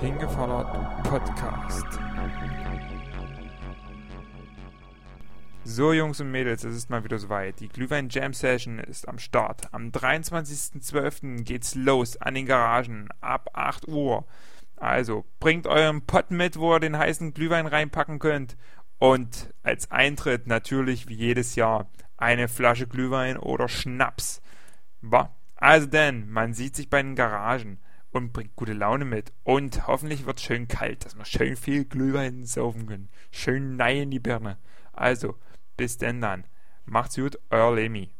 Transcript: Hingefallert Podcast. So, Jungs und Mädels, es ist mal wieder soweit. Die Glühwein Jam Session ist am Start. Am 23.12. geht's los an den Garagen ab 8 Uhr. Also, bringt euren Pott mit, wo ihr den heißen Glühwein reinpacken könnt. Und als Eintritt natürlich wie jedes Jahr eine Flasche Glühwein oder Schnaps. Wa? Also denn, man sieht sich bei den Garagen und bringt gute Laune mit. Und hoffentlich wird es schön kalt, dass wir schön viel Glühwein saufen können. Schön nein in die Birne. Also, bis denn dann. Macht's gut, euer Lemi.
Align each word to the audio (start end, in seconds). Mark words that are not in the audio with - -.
Hingefallert 0.00 1.02
Podcast. 1.04 1.86
So, 5.64 5.92
Jungs 5.92 6.20
und 6.20 6.30
Mädels, 6.32 6.64
es 6.64 6.74
ist 6.74 6.90
mal 6.90 7.04
wieder 7.04 7.18
soweit. 7.18 7.60
Die 7.60 7.68
Glühwein 7.68 8.08
Jam 8.08 8.34
Session 8.34 8.80
ist 8.80 9.08
am 9.08 9.18
Start. 9.18 9.72
Am 9.72 9.90
23.12. 9.90 11.44
geht's 11.44 11.76
los 11.76 12.16
an 12.16 12.34
den 12.34 12.46
Garagen 12.46 13.08
ab 13.20 13.50
8 13.52 13.86
Uhr. 13.86 14.26
Also, 14.76 15.24
bringt 15.38 15.68
euren 15.68 16.04
Pott 16.04 16.32
mit, 16.32 16.58
wo 16.58 16.74
ihr 16.74 16.80
den 16.80 16.98
heißen 16.98 17.32
Glühwein 17.32 17.68
reinpacken 17.68 18.18
könnt. 18.18 18.56
Und 18.98 19.54
als 19.62 19.90
Eintritt 19.92 20.48
natürlich 20.48 21.08
wie 21.08 21.14
jedes 21.14 21.54
Jahr 21.54 21.88
eine 22.22 22.46
Flasche 22.46 22.86
Glühwein 22.86 23.36
oder 23.36 23.68
Schnaps. 23.68 24.40
Wa? 25.00 25.34
Also 25.56 25.86
denn, 25.86 26.30
man 26.30 26.54
sieht 26.54 26.76
sich 26.76 26.88
bei 26.88 27.02
den 27.02 27.16
Garagen 27.16 27.80
und 28.12 28.32
bringt 28.32 28.54
gute 28.54 28.72
Laune 28.74 29.04
mit. 29.04 29.32
Und 29.42 29.88
hoffentlich 29.88 30.24
wird 30.24 30.38
es 30.38 30.44
schön 30.44 30.68
kalt, 30.68 31.04
dass 31.04 31.16
wir 31.16 31.24
schön 31.24 31.56
viel 31.56 31.84
Glühwein 31.84 32.46
saufen 32.46 32.86
können. 32.86 33.08
Schön 33.32 33.76
nein 33.76 34.02
in 34.02 34.10
die 34.12 34.20
Birne. 34.20 34.58
Also, 34.92 35.36
bis 35.76 35.98
denn 35.98 36.20
dann. 36.20 36.44
Macht's 36.84 37.16
gut, 37.16 37.38
euer 37.50 37.74
Lemi. 37.74 38.12